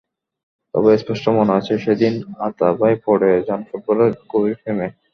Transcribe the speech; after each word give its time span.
তবে 0.73 0.91
স্পষ্ট 0.97 1.25
মনে 1.37 1.53
আছে, 1.59 1.73
সেদিনই 1.83 2.19
আতা 2.47 2.67
ভাই 2.79 2.93
পড়ে 3.05 3.31
যান 3.47 3.61
ফুটবলের 3.67 4.11
গভীর 4.31 4.55
প্রেমে। 4.61 4.87